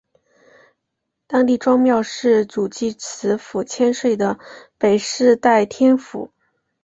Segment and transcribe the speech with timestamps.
[1.27, 4.39] 当地庄庙是主祀池府千岁的
[4.79, 6.31] 北势代天府。